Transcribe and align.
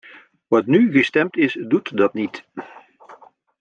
Wat 0.47 0.65
nu 0.67 0.91
gestemd 0.91 1.37
is 1.37 1.57
doet 1.67 1.97
dat 1.97 2.13
niet. 2.13 2.45